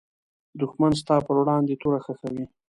[0.59, 2.45] دښمن ستا پر وړاندې توره خښوي